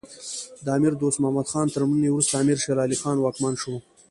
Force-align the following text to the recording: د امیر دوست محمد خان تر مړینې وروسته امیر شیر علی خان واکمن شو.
د 0.65 0.67
امیر 0.77 0.93
دوست 1.01 1.17
محمد 1.21 1.47
خان 1.51 1.67
تر 1.73 1.81
مړینې 1.89 2.09
وروسته 2.11 2.33
امیر 2.41 2.57
شیر 2.63 2.77
علی 2.85 2.97
خان 3.01 3.17
واکمن 3.19 3.53
شو. 3.61 3.75